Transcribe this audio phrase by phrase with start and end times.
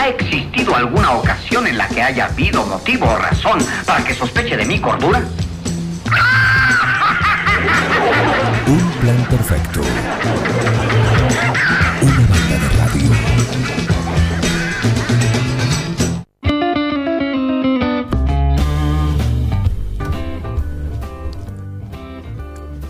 [0.00, 4.56] ¿Ha existido alguna ocasión en la que haya habido motivo o razón para que sospeche
[4.56, 5.22] de mi cordura?
[8.66, 9.82] Un plan perfecto.
[12.00, 13.10] Una banda de radio.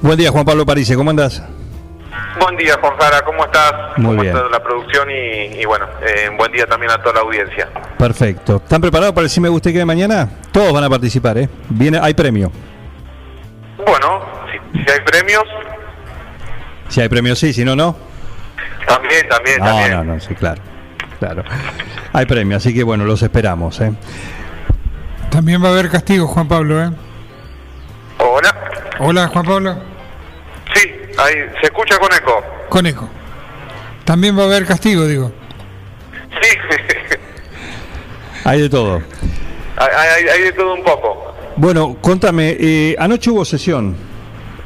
[0.01, 1.43] Buen día, Juan Pablo París, ¿cómo andás?
[2.51, 3.73] Buen día, Juan Jara, ¿cómo estás?
[3.99, 4.37] Muy ¿Cómo bien.
[4.37, 5.09] está la producción?
[5.09, 7.69] Y, y bueno, eh, buen día también a toda la audiencia.
[7.97, 8.57] Perfecto.
[8.57, 10.29] ¿Están preparados para el Si Me Gusta y que de mañana?
[10.51, 11.49] Todos van a participar, ¿eh?
[11.69, 12.51] Viene, hay premio.
[13.87, 15.45] Bueno, si, si hay premios,
[16.89, 17.95] Si hay premio, sí, si no, no.
[18.85, 19.91] también, también, No, también.
[19.93, 20.61] no, no, sí, claro.
[21.21, 21.45] Claro.
[22.13, 23.93] Hay premio, así que bueno, los esperamos, ¿eh?
[25.31, 26.91] También va a haber castigo, Juan Pablo, ¿eh?
[28.19, 28.57] Hola.
[28.99, 29.77] Hola, Juan Pablo.
[31.23, 32.45] Ahí se escucha con eco.
[32.69, 33.09] Con eco.
[34.05, 35.31] También va a haber castigo, digo.
[36.43, 36.57] Sí,
[38.45, 39.03] Hay de todo.
[39.77, 41.35] hay, hay- hay de todo un poco.
[41.57, 43.97] Bueno, contame, eh, anoche hubo sesión.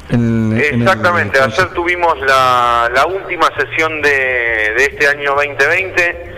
[0.09, 6.31] en- en el- Exactamente, ayer tuvimos la, la última sesión de, de este año 2020,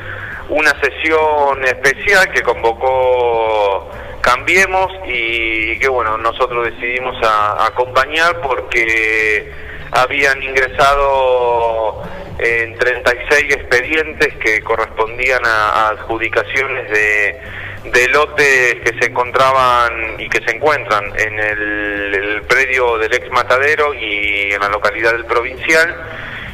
[0.49, 9.51] una sesión especial que convocó Cambiemos y que bueno, nosotros decidimos a- acompañar porque
[9.91, 12.03] habían ingresado
[12.39, 17.39] en 36 expedientes que correspondían a, adjudicaciones de,
[17.85, 23.29] de lotes que se encontraban y que se encuentran en el, el predio del ex
[23.31, 25.95] matadero y en la localidad del provincial.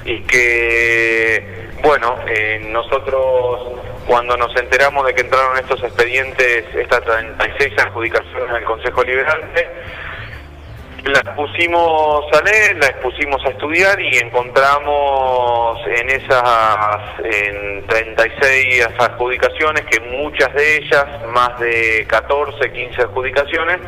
[0.06, 7.74] Y que bueno eh, nosotros cuando nos enteramos de que entraron estos expedientes estas 36
[7.80, 9.68] adjudicaciones al Consejo Liberante
[11.04, 19.84] las pusimos a leer, las pusimos a estudiar y encontramos en esas en 36 adjudicaciones
[19.86, 23.80] que muchas de ellas, más de 14, 15 adjudicaciones,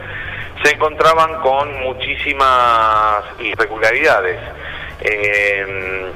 [0.63, 4.39] se encontraban con muchísimas irregularidades.
[5.01, 6.11] Eh,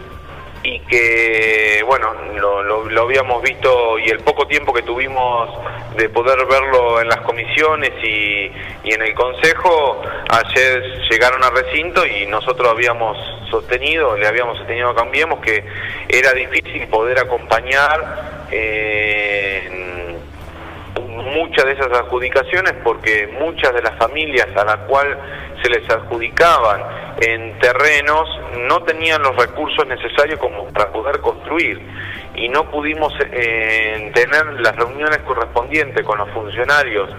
[0.64, 5.50] y que, bueno, lo, lo- lo habíamos visto y el poco tiempo que tuvimos
[5.96, 8.52] de poder verlo en las comisiones y,
[8.84, 13.18] y en el Consejo, ayer llegaron al recinto y nosotros habíamos
[13.50, 15.64] sostenido, le habíamos sostenido a Cambiemos que
[16.10, 19.89] era difícil poder acompañar eh,
[21.24, 25.18] muchas de esas adjudicaciones porque muchas de las familias a las cuales
[25.62, 26.82] se les adjudicaban
[27.22, 28.30] en terrenos
[28.68, 31.82] no tenían los recursos necesarios como para poder construir.
[32.36, 37.10] Y no pudimos eh, tener las reuniones correspondientes con los funcionarios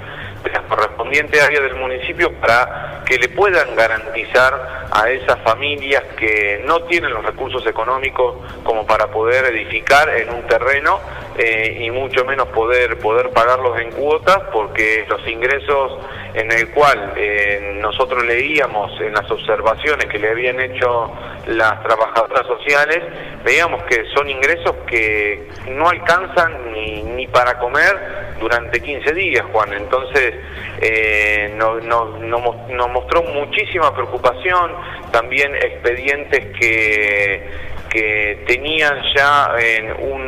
[0.43, 6.62] de las correspondientes áreas del municipio para que le puedan garantizar a esas familias que
[6.65, 11.00] no tienen los recursos económicos como para poder edificar en un terreno
[11.42, 15.98] eh, y mucho menos poder poder pagarlos en cuotas porque los ingresos
[16.34, 21.10] en el cual eh, nosotros leíamos en las observaciones que le habían hecho
[21.46, 23.00] las trabajadoras sociales
[23.44, 27.96] veíamos que son ingresos que no alcanzan ni, para comer
[28.38, 29.72] durante 15 días Juan.
[29.72, 30.34] Entonces
[30.80, 34.72] eh, no- no- no mos- nos mostró muchísima preocupación
[35.12, 40.22] también expedientes que que tenían ya en un,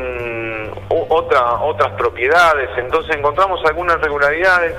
[1.08, 4.74] otra, otras propiedades, entonces encontramos algunas irregularidades,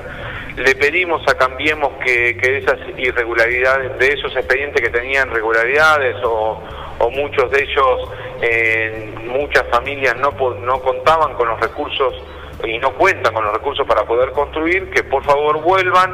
[0.55, 6.61] le pedimos a Cambiemos que, que esas irregularidades, de esos expedientes que tenían irregularidades o,
[6.99, 8.09] o muchos de ellos,
[8.41, 12.13] eh, muchas familias no, no contaban con los recursos
[12.63, 16.13] y no cuentan con los recursos para poder construir, que por favor vuelvan,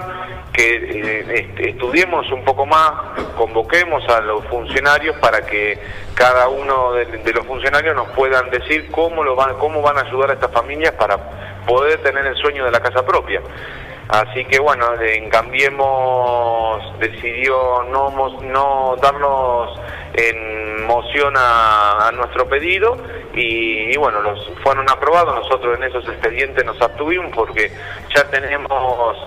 [0.54, 2.92] que eh, est- estudiemos un poco más,
[3.38, 5.78] convoquemos a los funcionarios para que
[6.16, 10.32] cada uno de, los funcionarios nos puedan decir cómo lo van, cómo van a ayudar
[10.32, 11.18] a estas familias para
[11.68, 13.42] poder tener el sueño de la casa propia.
[14.10, 18.10] Así que bueno, en Cambiemos decidió no,
[18.42, 19.80] no darnos
[20.16, 22.98] en moción a, a nuestro pedido
[23.34, 27.72] y, y bueno, los fueron aprobados, nosotros en esos expedientes nos abstuvimos porque
[28.16, 29.18] ya tenemos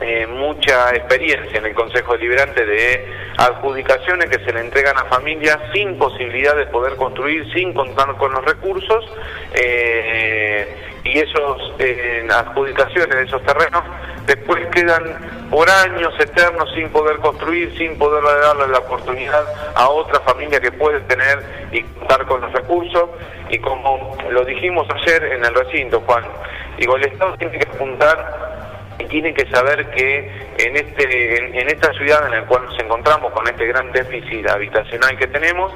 [0.00, 3.06] eh, mucha experiencia en el Consejo Deliberante de
[3.36, 8.32] adjudicaciones que se le entregan a familias sin posibilidad de poder construir, sin contar con
[8.32, 9.04] los recursos,
[9.54, 13.82] eh, y esos eh, adjudicaciones de esos terrenos
[14.26, 19.44] después quedan por años eternos sin poder construir, sin poder darle la oportunidad
[19.76, 23.10] a otra familia que puede tener y contar con los recursos,
[23.50, 26.24] y como lo dijimos ayer en el recinto, Juan,
[26.78, 28.43] digo, el Estado tiene que apuntar
[29.08, 30.18] tienen que saber que
[30.58, 34.48] en, este, en, en, esta ciudad en la cual nos encontramos, con este gran déficit
[34.48, 35.72] habitacional que tenemos,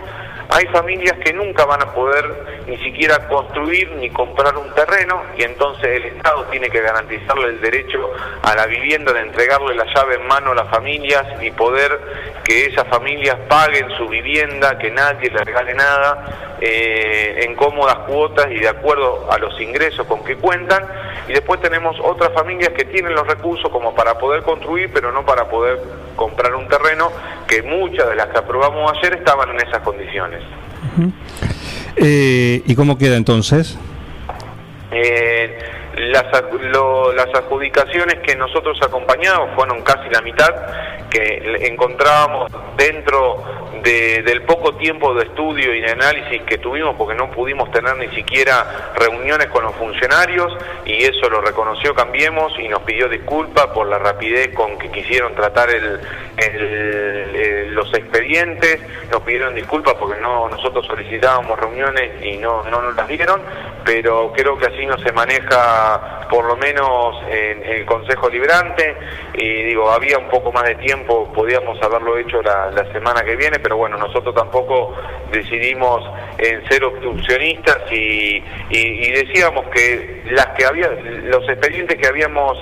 [0.50, 2.24] hay familias que nunca van a poder
[2.66, 7.60] ni siquiera construir ni comprar un terreno y entonces el Estado tiene que garantizarle el
[7.60, 8.10] derecho
[8.42, 12.00] a la vivienda, de entregarle la llave en mano a las familias y poder
[12.48, 18.46] que esas familias paguen su vivienda, que nadie les regale nada, eh, en cómodas cuotas
[18.50, 20.82] y de acuerdo a los ingresos con que cuentan.
[21.28, 25.26] Y después tenemos otras familias que tienen los recursos como para poder construir, pero no
[25.26, 25.78] para poder
[26.16, 27.12] comprar un terreno,
[27.46, 30.40] que muchas de las que aprobamos ayer estaban en esas condiciones.
[31.96, 33.78] eh, ¿Y cómo queda entonces?
[37.14, 40.52] Las, adjudicaciones que nosotros acompañamos fueron casi la mitad,
[41.10, 43.42] que encontrábamos dentro
[43.82, 47.96] de, del poco tiempo de estudio y de análisis que tuvimos, porque no pudimos tener
[47.96, 53.66] ni siquiera reuniones con los funcionarios, y eso lo reconoció Cambiemos y nos pidió disculpas
[53.68, 56.00] por la rapidez con que quisieron tratar el,
[57.74, 58.80] los expedientes,
[59.10, 63.40] nos pidieron disculpas porque no nosotros solicitábamos reuniones y no, no nos las dieron,
[63.84, 68.96] pero creo que así no se maneja por lo menos en, el Consejo Librante
[69.34, 73.58] y digo, había un poco más de tiempo, podíamos haberlo hecho la, semana que viene,
[73.58, 74.94] pero bueno, nosotros tampoco
[75.30, 76.02] decidimos
[76.38, 82.58] en ser obstruccionistas y, y, y decíamos que las que había, los expedientes que habíamos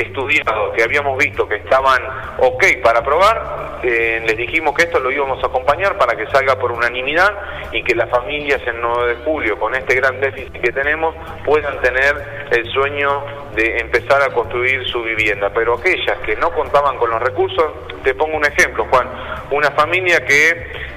[0.00, 2.02] estudiado, que habíamos visto que estaban
[2.38, 6.58] ok para aprobar, eh, les dijimos que esto lo íbamos a acompañar para que salga
[6.58, 7.32] por unanimidad
[7.72, 11.14] y que las familias en 9 de julio, con este gran déficit que tenemos,
[11.44, 13.22] puedan tener el sueño
[13.54, 15.50] de empezar a construir su vivienda.
[15.54, 17.64] Pero aquellas que no contaban con los recursos,
[18.02, 19.08] te pongo un ejemplo, Juan,
[19.50, 20.88] una familia que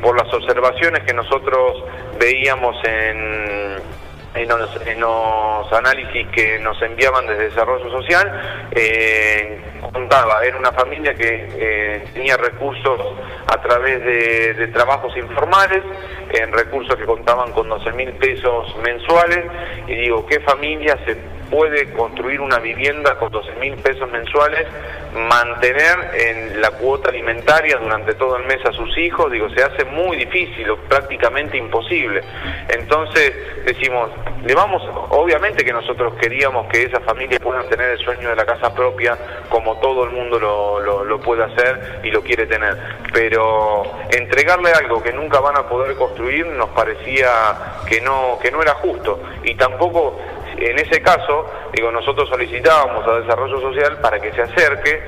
[0.00, 1.84] por las observaciones que nosotros
[2.18, 3.76] veíamos en
[4.34, 9.60] en los, en los, análisis que nos enviaban desde Desarrollo Social, eh,
[9.92, 13.00] contaba, era una familia que eh, tenía recursos
[13.46, 15.82] a través de, trabajos informales,
[16.32, 19.44] en recursos que contaban con 12 mil pesos mensuales,
[19.86, 21.16] y digo, ¿qué familia se
[21.50, 24.66] puede construir una vivienda con 12 mil pesos mensuales,
[25.14, 29.84] mantener en la cuota alimentaria durante todo el mes a sus hijos, digo, se hace
[29.84, 32.22] muy difícil o prácticamente imposible.
[32.68, 33.32] Entonces
[33.64, 34.10] decimos,
[34.44, 38.46] le vamos, obviamente que nosotros queríamos que esas familias puedan tener el sueño de la
[38.46, 39.18] casa propia
[39.48, 42.76] como todo el mundo lo, lo, lo puede hacer y lo quiere tener,
[43.12, 47.28] pero entregarle algo que nunca van a poder construir nos parecía
[47.88, 50.18] que no, que no era justo y tampoco
[50.60, 55.02] en ese caso, digo, nosotros solicitábamos a Desarrollo Social para que se acerque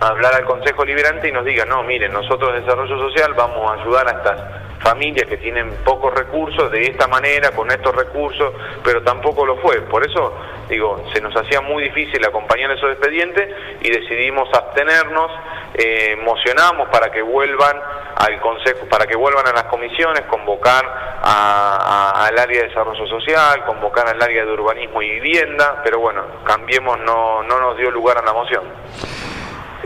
[0.00, 3.80] a hablar al Consejo Liberante y nos diga, no, miren, nosotros Desarrollo Social vamos a
[3.80, 8.52] ayudar a estas familias que tienen pocos recursos de esta manera, con estos recursos,
[8.84, 9.80] pero tampoco lo fue.
[9.82, 10.34] Por eso,
[10.68, 13.48] digo, se nos hacía muy difícil acompañar esos expedientes
[13.80, 15.30] y decidimos abstenernos,
[15.74, 17.76] eh, mocionamos para que vuelvan
[18.16, 20.84] al Consejo, para que vuelvan a las comisiones, convocar
[21.22, 26.22] a, al área de desarrollo social, convocar al área de urbanismo y vivienda, pero bueno,
[26.44, 29.25] cambiemos, no, no nos dio lugar a la moción.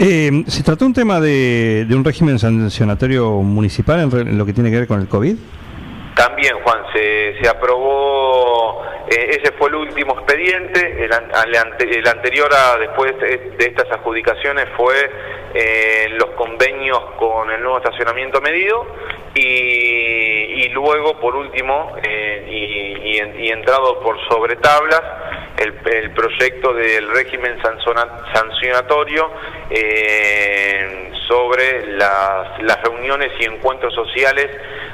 [0.03, 4.55] Eh, ¿Se trató un tema de, un régimen sancionatorio municipal en, re, en, lo que
[4.55, 5.37] tiene que ver con el COVID?
[6.17, 12.49] También, Juan, se, se aprobó, eh, ese fue el último expediente, el, el, el anterior
[12.51, 14.95] a después de, de, estas adjudicaciones fue
[15.53, 18.87] eh, los convenios con el nuevo estacionamiento medido
[19.35, 25.03] y, y luego, por último, eh, y, y, y entrado por sobre tablas,
[25.59, 29.31] el, el, proyecto del régimen sancionatorio
[29.69, 34.49] eh, sobre las, las, reuniones y encuentros sociales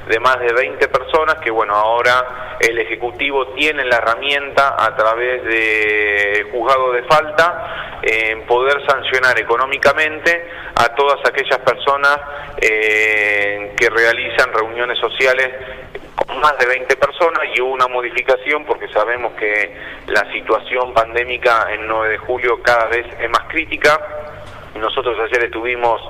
[0.08, 5.44] de más de 20 personas que bueno ahora el ejecutivo tiene la herramienta a través
[5.44, 12.20] de juzgado de falta en poder sancionar económicamente a todas aquellas personas
[12.60, 15.50] eh, que realizan reuniones sociales
[16.14, 21.66] con más de 20 personas y hubo una modificación porque sabemos que la situación pandémica
[21.72, 24.00] en 9 de julio cada vez es más crítica.
[24.76, 26.00] Nosotros ayer estuvimos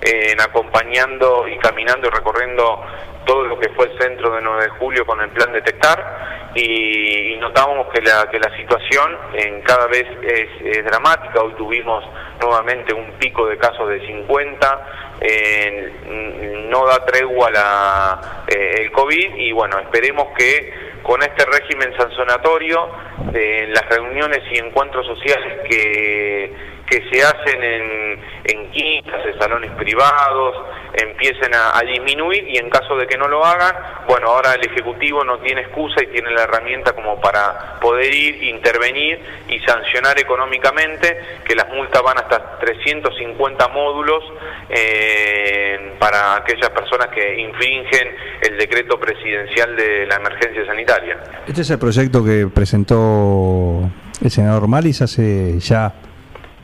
[0.00, 2.82] eh, acompañando y caminando y recorriendo
[3.24, 7.32] todo lo que fue el centro de 9 de julio con el plan detectar y,
[7.32, 11.42] y notábamos que la, que la situación en cada vez es, dramática.
[11.42, 12.04] Hoy tuvimos
[12.40, 14.86] nuevamente un pico de casos de 50,
[15.20, 21.96] eh, no da tregua la, eh, el COVID y bueno, esperemos que con este régimen
[21.96, 22.88] sancionatorio,
[23.34, 26.54] eh, las reuniones y encuentros sociales que
[26.92, 30.54] que se hacen en, en quintas, en salones privados,
[30.92, 33.74] empiecen a, a, disminuir y en caso de que no lo hagan,
[34.06, 38.42] bueno, ahora el Ejecutivo no tiene excusa y tiene la herramienta como para poder ir,
[38.44, 39.18] intervenir
[39.48, 44.22] y sancionar económicamente, que las multas van hasta 350 módulos
[44.68, 51.16] eh, para aquellas personas que infringen el decreto presidencial de la emergencia sanitaria.
[51.46, 53.90] Este es el proyecto que presentó
[54.22, 55.90] el senador Malis hace ya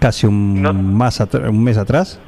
[0.01, 0.73] casi un, No.
[0.73, 2.21] más un mes atrás.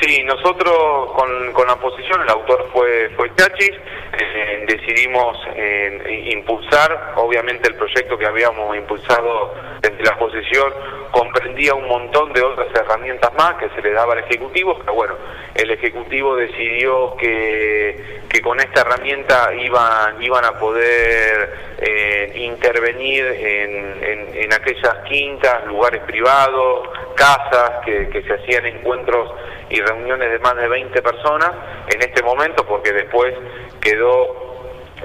[0.00, 3.70] Sí, nosotros con, con la posición, el autor fue, fue Chachis,
[4.18, 10.72] eh, decidimos eh, impulsar, obviamente el proyecto que habíamos impulsado desde la posición
[11.12, 15.14] comprendía un montón de otras herramientas más que se le daba al Ejecutivo, pero bueno,
[15.54, 24.02] el Ejecutivo decidió que, que con esta herramienta iban, iban a poder eh, intervenir en,
[24.02, 29.30] en- en aquellas quintas, lugares privados, casas, que, que se hacían encuentros
[29.70, 31.50] y reuniones de más de 20 personas
[31.94, 33.34] en este momento, porque después
[33.80, 34.51] quedó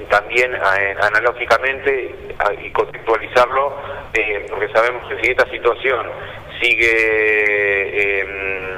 [0.09, 2.15] también eh, analógicamente
[2.61, 3.75] y contextualizarlo,
[4.13, 6.07] eh, porque sabemos que si esta situación
[6.61, 8.77] sigue eh,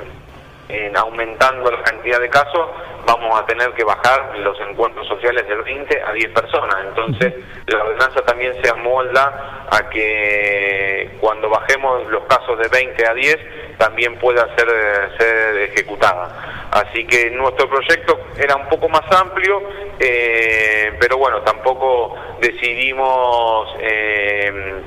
[0.70, 2.70] en aumentando la cantidad de casos,
[3.06, 6.76] vamos a tener que bajar los encuentros sociales de 20 a 10 personas.
[6.88, 7.34] Entonces,
[7.66, 13.38] la ordenanza también se amolda a que cuando bajemos los casos de 20 a 10,
[13.80, 14.70] también pueda ser,
[15.18, 16.70] ser ejecutada.
[16.72, 19.64] Así que nuestro proyecto era un poco más amplio,
[20.00, 23.76] eh, pero bueno, tampoco decidimos...
[23.80, 24.84] eh,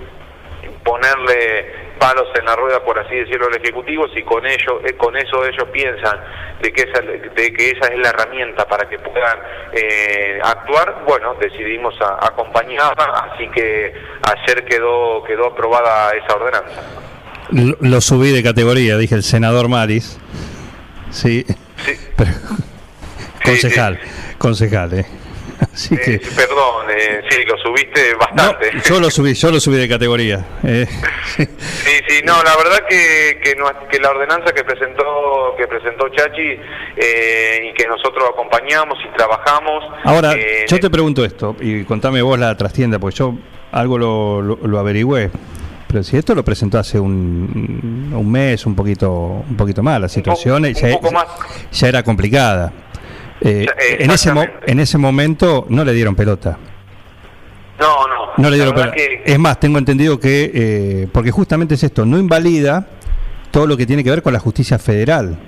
[0.84, 5.16] ponerle palos en la rueda, por así decirlo, al Ejecutivo, si con ello, eh, con
[5.16, 6.20] eso ellos piensan
[6.60, 9.38] de que esa, de que esa es la herramienta para que puedan
[9.72, 17.01] eh, actuar, bueno, decidimos acompañarla, así que ayer quedó, quedó aprobada esa ordenanza.
[17.50, 20.18] Lo, lo subí de categoría, dije el senador Maris.
[21.10, 21.44] Sí,
[21.84, 21.92] Sí.
[22.16, 22.30] pero-
[23.44, 23.98] Sí, concejal,
[24.38, 25.06] concejal, eh.
[25.72, 28.70] Así Eh, que perdón, eh, sí, lo subiste no, bastante.
[28.84, 30.44] yo lo subí, yo lo subí de categoría.
[30.64, 30.86] eh.
[31.36, 31.44] Sí.
[32.08, 36.56] Sí, no, la verdad que, que, no- que la ordenanza que presentó que presentó Chachi
[36.96, 39.84] eh, y que nosotros acompañamos y trabajamos.
[40.04, 43.34] Ahora, eh, yo te pregunto esto, y contame vos la trastienda, porque yo
[43.72, 45.30] algo lo, lo, lo averigüé.
[45.92, 50.08] Pero si esto lo presentó hace un, un mes, un poquito, un poquito más, la
[50.08, 51.26] situación un ya, poco más.
[51.70, 52.72] ya era complicada.
[53.42, 56.56] Eh, Ya, en, ese mo- en ese momento no le dieron pelota.
[57.78, 58.32] No, no.
[58.38, 58.92] No le dieron pelota.
[58.96, 62.86] que- Es más, tengo entendido que, eh, porque justamente es esto, no invalida
[63.50, 65.38] todo lo que tiene que ver con la justicia federal.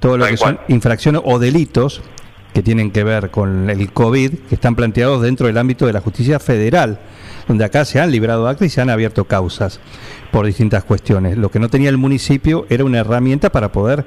[0.00, 2.00] Todo lo Tal que son infracciones o delitos
[2.54, 6.00] que tienen que ver con el COVID, que están planteados dentro del ámbito de la
[6.00, 7.00] justicia federal,
[7.48, 9.80] donde acá se han librado actas y se han abierto causas
[10.30, 11.36] por distintas cuestiones.
[11.36, 14.06] Lo que no tenía el municipio era una herramienta para poder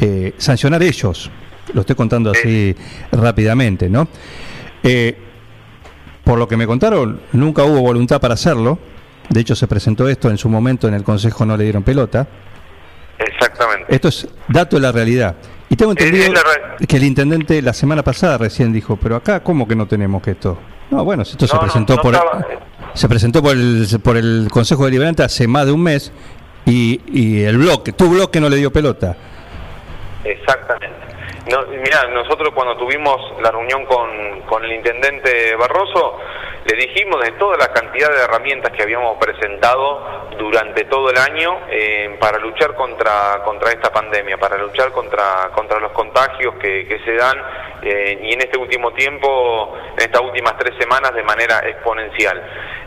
[0.00, 1.30] eh, sancionar ellos.
[1.72, 2.74] Lo estoy contando así
[3.12, 4.08] rápidamente, ¿no?
[4.82, 5.16] Eh,
[6.24, 8.78] por lo que me contaron, nunca hubo voluntad para hacerlo.
[9.28, 12.26] De hecho, se presentó esto en su momento en el Consejo, no le dieron pelota.
[13.18, 13.94] Exactamente.
[13.94, 15.36] Esto es dato de la realidad.
[15.70, 16.32] Y tengo entendido
[16.78, 20.22] Es que el intendente la semana pasada recién dijo, pero acá, ¿cómo que no tenemos
[20.22, 20.58] que esto?
[20.90, 22.46] No, bueno, esto se no, presentó no por estaba-
[22.92, 26.12] se presentó por el, por el Consejo Deliberante hace más de un mes
[26.66, 29.16] y, y el bloque, tu bloque no le dio pelota.
[30.22, 30.96] Exactamente.
[31.50, 36.18] No, mira, nosotros cuando tuvimos la reunión con, con el intendente Barroso,
[36.64, 41.60] le dijimos de toda la cantidad de herramientas que habíamos presentado durante todo el año
[41.70, 46.98] eh, para luchar contra, contra esta pandemia, para luchar contra, contra los contagios que, que
[47.04, 47.36] se dan
[47.82, 52.42] eh, y en este último tiempo, en estas últimas tres semanas, de manera exponencial.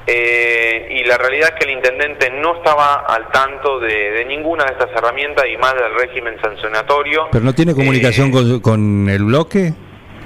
[0.07, 4.63] Eh, y la realidad es que el intendente no estaba al tanto de, de ninguna
[4.65, 7.27] de estas herramientas y más del régimen sancionatorio.
[7.31, 9.73] Pero no tiene comunicación Eh, con, con el bloque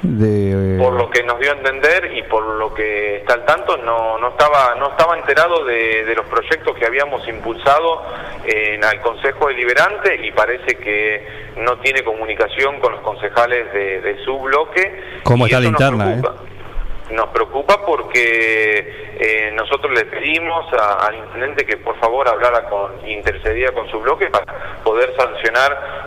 [0.03, 0.77] de...
[0.81, 4.17] por lo que nos dio a entender y por lo que está al tanto no
[4.17, 8.03] no estaba no estaba enterado de, de los proyectos que habíamos impulsado
[8.45, 14.23] en al Consejo Deliberante y parece que no tiene comunicación con los concejales de, de
[14.25, 16.43] su bloque ¿Cómo está la eso nos interna, preocupa.
[17.11, 23.05] Nos preocupa porque eh, nosotros le pedimos a- al intendente que por favor hablara con,
[23.05, 24.70] intercediera con su bloque para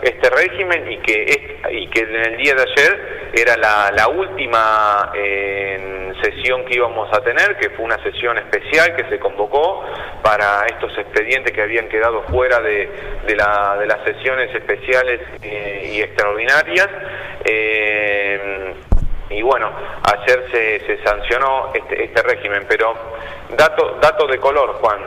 [0.01, 3.57] este régimen y que y que en el día de ayer era
[3.91, 9.19] la, última eh, sesión que íbamos a tener, que fue una sesión especial que se
[9.19, 9.83] convocó
[10.23, 12.89] para estos expedientes que habían quedado fuera de,
[13.27, 16.87] de, la- de las sesiones especiales eh, y extraordinarias.
[17.43, 18.73] Eh,
[19.31, 19.71] y bueno,
[20.13, 22.93] ayer se, sancionó este, este régimen, pero
[23.57, 24.99] dato, dato de color, Juan.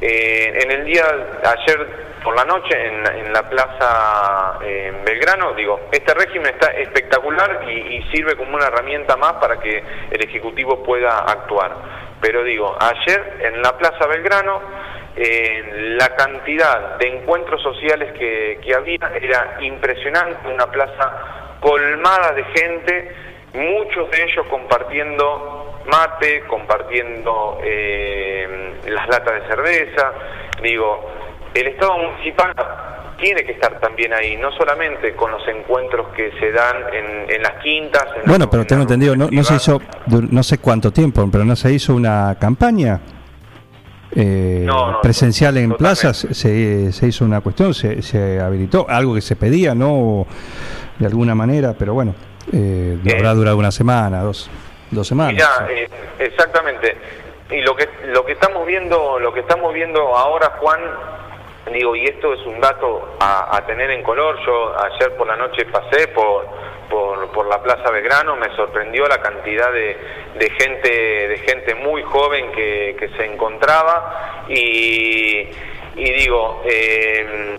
[0.00, 1.04] En el día
[1.42, 1.86] ayer
[2.26, 8.34] por la noche en, la plaza en Belgrano, digo, este régimen está espectacular y, sirve
[8.34, 9.80] como una herramienta más para que
[10.10, 11.76] el Ejecutivo pueda actuar.
[12.20, 14.60] Pero digo, ayer en la plaza Belgrano,
[15.14, 23.14] la cantidad de encuentros sociales que, había era impresionante, una plaza colmada de gente,
[23.54, 30.12] muchos de ellos compartiendo mate, compartiendo eh, las latas de cerveza,
[30.60, 31.25] digo,
[31.60, 32.54] el Estado municipal
[33.18, 37.62] tiene que estar también ahí, no solamente con los encuentros que se dan en, las
[37.62, 38.04] quintas.
[38.26, 41.94] bueno, pero tengo entendido, no, se hizo, no sé cuánto tiempo, pero no se hizo
[41.94, 43.00] una campaña
[44.14, 44.66] eh,
[45.02, 49.74] presencial en plazas, se, se, hizo una cuestión, se, se, habilitó, algo que se pedía,
[49.74, 50.26] ¿no?
[50.98, 52.14] De alguna manera, pero bueno,
[52.52, 54.50] eh, habrá durado una semana, dos,
[54.90, 55.42] dos semanas.
[55.70, 56.96] Eh, exactamente.
[57.50, 60.80] Y lo que lo que estamos viendo, lo que estamos viendo ahora, Juan,
[61.72, 64.38] Digo, y esto es un dato a, tener en color.
[64.46, 66.46] Yo ayer por la noche pasé por,
[66.88, 69.96] por, la Plaza Belgrano, me sorprendió la cantidad de,
[70.38, 70.88] de gente
[71.28, 74.44] de gente muy joven que, que se encontraba.
[74.48, 75.48] Y,
[75.96, 77.58] y digo, eh,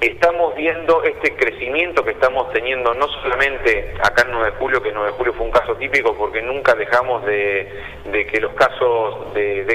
[0.00, 4.92] estamos viendo este crecimiento que estamos teniendo no solamente acá en 9 de julio, que
[4.92, 9.32] 9 de julio fue un caso típico porque nunca dejamos de, de que los casos
[9.34, 9.74] de, de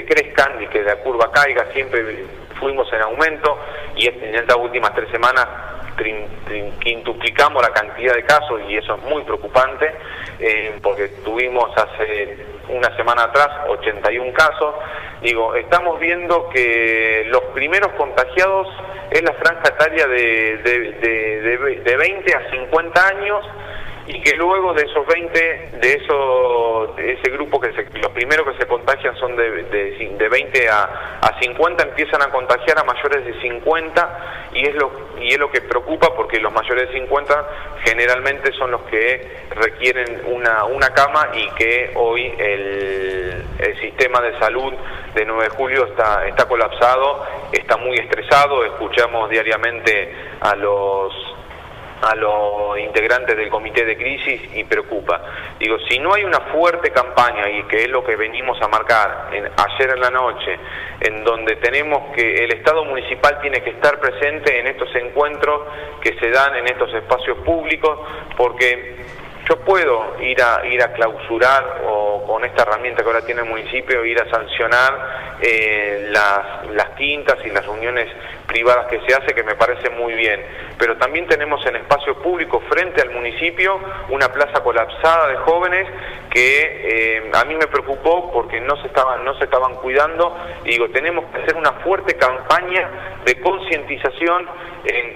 [0.60, 2.02] y que la curva caiga, siempre
[2.58, 3.58] fuimos en aumento
[3.96, 5.46] y en estas últimas tres semanas
[6.80, 9.94] quintuplicamos la cantidad de casos y eso es muy preocupante
[10.38, 12.36] eh, porque tuvimos hace
[12.68, 14.74] una semana atrás 81 casos.
[15.22, 18.68] Digo, estamos viendo que los primeros contagiados
[19.10, 23.44] es la franja etaria de, de, de 20 a 50 años
[24.06, 28.62] y que luego de esos 20, de, eso, de ese grupo que los primeros que
[28.62, 33.40] se contagian son de, de, 20 a, a 50, empiezan a contagiar a mayores de
[33.40, 37.48] 50 y es lo y es lo que preocupa porque los mayores de 50
[37.84, 44.38] generalmente son los que requieren una, una cama y que hoy el, el sistema de
[44.38, 44.72] salud
[45.14, 51.12] de 9 de julio está, está colapsado, está muy estresado, escuchamos diariamente a los
[52.02, 55.20] a los integrantes del comité de crisis y preocupa.
[55.58, 59.28] Digo, si no hay una fuerte campaña, y que es lo que venimos a marcar
[59.32, 60.58] en, ayer en la noche,
[61.00, 65.62] en donde tenemos que el Estado municipal tiene que estar presente en estos encuentros
[66.02, 67.98] que se dan en estos espacios públicos,
[68.36, 68.96] porque
[69.48, 73.48] yo puedo ir a ir a clausurar o con esta herramienta que ahora tiene el
[73.48, 78.08] municipio ir a sancionar eh, las, las quintas y las reuniones
[78.46, 80.44] privadas que se hace que me parece muy bien.
[80.78, 83.78] Pero también tenemos en espacio público frente al municipio
[84.08, 85.86] una plaza colapsada de jóvenes
[86.30, 90.36] que eh, a mí me preocupó porque no se estaban no se estaban cuidando.
[90.64, 94.48] Digo tenemos que hacer una fuerte campaña de concientización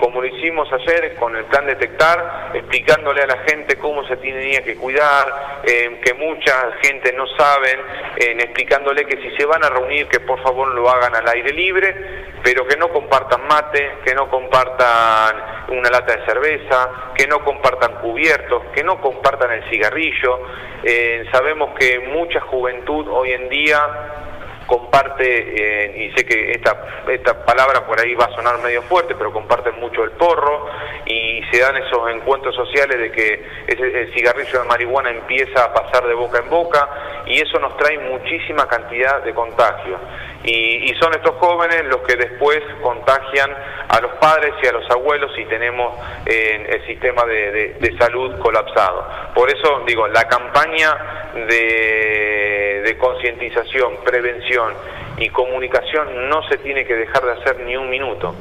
[0.01, 4.63] como lo hicimos ayer con el plan detectar explicándole a la gente cómo se tenía
[4.65, 7.79] que cuidar eh, que mucha gente no saben
[8.17, 11.95] explicándole que si se van a reunir que por favor lo hagan al aire libre
[12.43, 15.37] pero que no compartan mate que no compartan
[15.69, 20.41] una lata de cerveza, que no compartan cubiertos, que no compartan el cigarrillo.
[20.83, 24.30] Eh, sabemos que mucha juventud hoy en día
[24.71, 29.17] comparte, eh, y sé que esta, esta palabra por ahí va a sonar medio fuerte,
[29.17, 30.67] pero comparten mucho el porro
[31.07, 36.07] y se dan esos encuentros sociales de que el cigarrillo de marihuana empieza a pasar
[36.07, 36.89] de boca en boca
[37.27, 40.01] y eso nos trae muchísima cantidad de contagios.
[40.43, 43.51] Y, son estos jóvenes los que después contagian
[43.89, 45.95] a los padres y a los abuelos y tenemos
[46.27, 49.07] eh, el sistema de, de, salud colapsado.
[49.35, 52.60] Por eso digo, la campaña de,
[52.91, 54.75] de concientización, prevención
[55.19, 58.35] y comunicación no se tiene que dejar de hacer ni un minuto.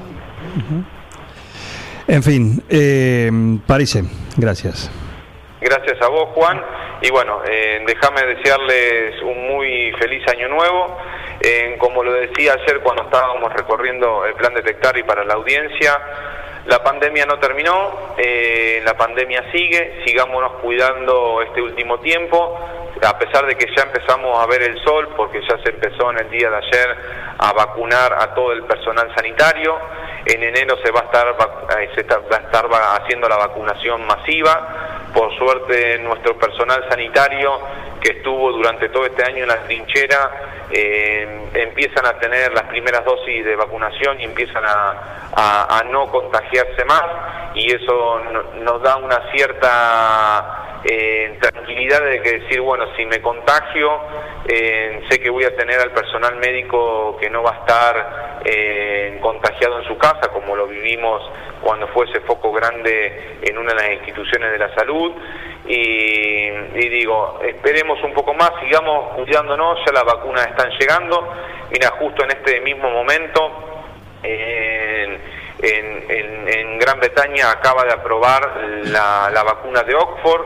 [2.07, 3.29] En fin, eh,
[3.67, 4.03] Parece,
[4.37, 4.89] gracias.
[5.61, 6.61] Gracias a vos, Juan.
[7.01, 10.97] Y bueno, eh, déjame desearles un muy feliz año nuevo.
[11.41, 15.97] Eh, como lo decía ayer cuando estábamos recorriendo el plan detectar y para la audiencia,
[16.65, 22.59] la pandemia no terminó, eh, la pandemia sigue, sigámonos cuidando este último tiempo,
[23.05, 26.19] a pesar de que ya empezamos a ver el sol, porque ya se empezó en
[26.19, 26.97] el día de ayer
[27.37, 29.77] a vacunar a todo el personal sanitario,
[30.25, 31.35] en enero se va a estar,
[31.95, 32.69] se va a estar
[33.01, 37.59] haciendo la vacunación masiva, por suerte nuestro personal sanitario
[38.01, 43.03] que estuvo durante todo este año en la trinchera eh, empiezan a tener las primeras
[43.03, 47.03] dosis de vacunación y empiezan a, no contagiarse más
[47.55, 48.21] y eso
[48.61, 53.99] nos da una cierta eh, tranquilidad de que decir, bueno, si me contagio,
[54.47, 58.19] eh, sé que voy a tener al personal médico que no va a estar
[59.21, 61.21] contagiado en su casa, como lo vivimos
[61.61, 65.13] cuando fue ese foco grande en una de las instituciones de la salud.
[65.71, 66.49] Y,
[66.89, 71.31] digo, esperemos un poco más, sigamos cuidándonos, ya las vacunas están llegando.
[71.69, 73.85] Mira, justo en este mismo momento,
[75.61, 80.45] en, Gran Bretaña acaba de aprobar la, la, vacuna de Oxford,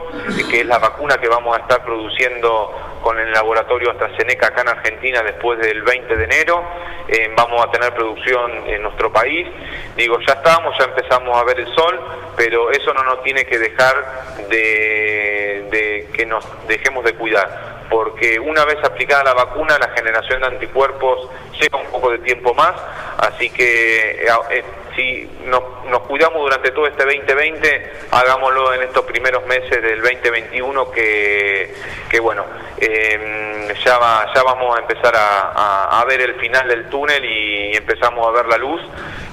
[0.50, 2.72] que es la vacuna que vamos a estar produciendo
[3.04, 6.64] con el laboratorio AstraZeneca acá en Argentina después del 20 de enero.
[7.08, 9.48] Eh, vamos a tener producción en nuestro país.
[9.96, 12.00] Digo, ya estamos, ya empezamos a ver el sol,
[12.36, 18.40] pero eso no nos tiene que dejar de, de que nos dejemos de cuidar porque
[18.40, 22.74] una vez aplicada la vacuna la generación de anticuerpos lleva un poco de tiempo más,
[23.18, 24.64] así que eh,
[24.96, 25.62] si nos,
[26.08, 31.74] cuidamos durante todo este 2020, hagámoslo en estos primeros meses del 2021 que,
[32.10, 32.46] que bueno,
[32.80, 38.28] em, ya, va, ya vamos a empezar a, ver el final del túnel y empezamos
[38.28, 38.82] a ver la luz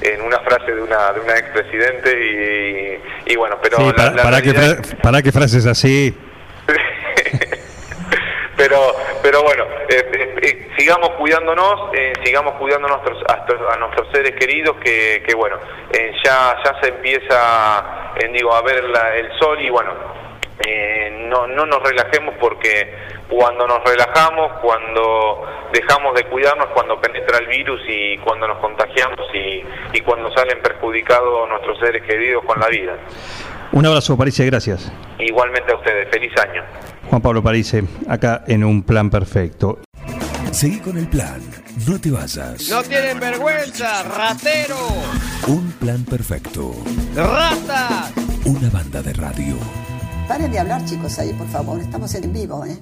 [0.00, 3.78] en una frase de una, de una expresidente y, y bueno, pero...
[3.94, 4.54] para, que,
[5.02, 6.16] para que frases así...
[8.60, 11.90] pero pero bueno eh, eh, eh, sigamos cuidándonos
[12.22, 15.58] sigamos cuidando a nuestros a, nuestros seres queridos que, que bueno
[16.22, 19.92] ya ya se empieza digo a ver el sol y bueno
[21.28, 22.94] no no nos relajemos porque
[23.28, 29.26] cuando nos relajamos cuando dejamos de cuidarnos cuando penetra el virus y cuando nos contagiamos
[29.32, 32.98] y, y cuando salen perjudicados nuestros seres queridos con la vida
[33.72, 34.92] un abrazo, Parise, gracias.
[35.20, 36.64] Igualmente a ustedes, feliz año.
[37.10, 39.80] Juan Pablo Parise, acá en un plan perfecto.
[40.52, 41.40] Seguí con el plan,
[41.88, 42.68] no te vayas.
[42.70, 44.76] No tienen vergüenza, ratero.
[45.48, 46.72] Un plan perfecto.
[47.16, 48.12] Rata.
[48.44, 49.56] Una banda de radio.
[50.28, 51.80] Paren de hablar, chicos, ahí, por favor.
[51.80, 52.78] Estamos en vivo, ¿eh?